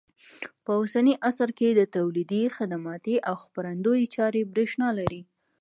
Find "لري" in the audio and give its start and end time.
4.99-5.21